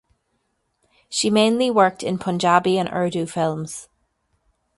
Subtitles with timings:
[1.09, 3.87] She mainly worked in Punjabi and Urdu films.